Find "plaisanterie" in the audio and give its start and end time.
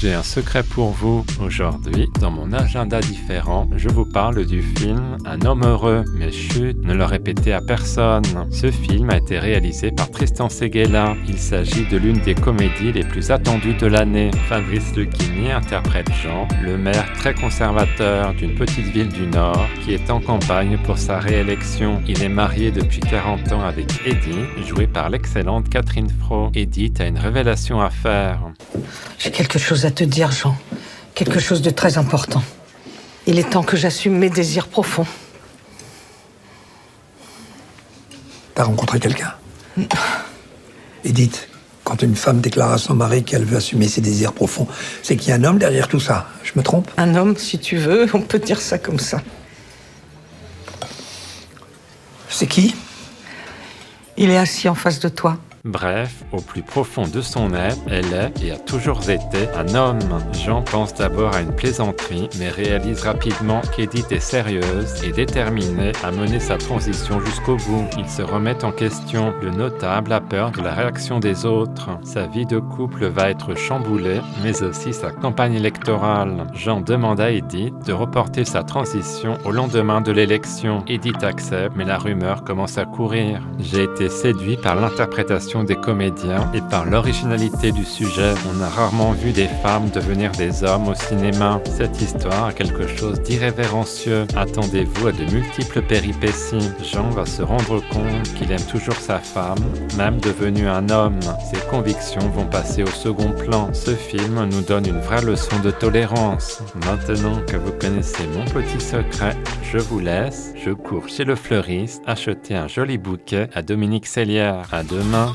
61.54-62.30